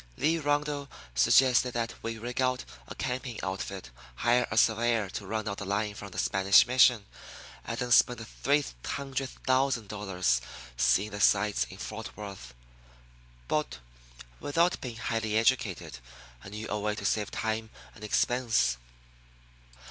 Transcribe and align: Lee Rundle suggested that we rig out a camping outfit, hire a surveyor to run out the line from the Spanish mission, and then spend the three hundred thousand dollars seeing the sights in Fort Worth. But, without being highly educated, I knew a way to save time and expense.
Lee 0.17 0.39
Rundle 0.39 0.89
suggested 1.13 1.75
that 1.75 1.93
we 2.01 2.17
rig 2.17 2.41
out 2.41 2.65
a 2.87 2.95
camping 2.95 3.39
outfit, 3.43 3.91
hire 4.15 4.47
a 4.49 4.57
surveyor 4.57 5.11
to 5.11 5.27
run 5.27 5.47
out 5.47 5.59
the 5.59 5.63
line 5.65 5.93
from 5.93 6.09
the 6.09 6.17
Spanish 6.17 6.65
mission, 6.65 7.05
and 7.65 7.77
then 7.77 7.91
spend 7.91 8.17
the 8.17 8.25
three 8.25 8.65
hundred 8.83 9.29
thousand 9.45 9.89
dollars 9.89 10.41
seeing 10.75 11.11
the 11.11 11.19
sights 11.21 11.65
in 11.69 11.77
Fort 11.77 12.17
Worth. 12.17 12.55
But, 13.47 13.77
without 14.39 14.81
being 14.81 14.95
highly 14.97 15.37
educated, 15.37 15.99
I 16.43 16.49
knew 16.49 16.65
a 16.67 16.79
way 16.79 16.95
to 16.95 17.05
save 17.05 17.29
time 17.29 17.69
and 17.93 18.03
expense. 18.03 18.77